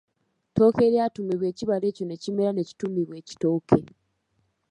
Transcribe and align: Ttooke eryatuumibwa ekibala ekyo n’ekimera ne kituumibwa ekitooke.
Ttooke 0.51 0.81
eryatuumibwa 0.87 1.45
ekibala 1.51 1.85
ekyo 1.87 2.03
n’ekimera 2.05 2.51
ne 2.53 2.63
kituumibwa 2.67 3.15
ekitooke. 3.21 3.79